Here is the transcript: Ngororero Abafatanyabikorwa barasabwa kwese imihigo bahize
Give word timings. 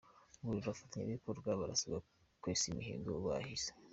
Ngororero 0.39 0.67
Abafatanyabikorwa 0.69 1.49
barasabwa 1.59 1.99
kwese 2.41 2.63
imihigo 2.67 3.11
bahize 3.25 3.71